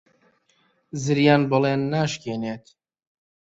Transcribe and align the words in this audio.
زریان 1.03 1.41
بەڵێن 1.49 1.81
ناشکێنێت. 1.93 2.65